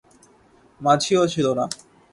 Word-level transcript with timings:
মাঝিও 0.81 1.23
ছিল 1.27 1.47
না। 1.53 1.65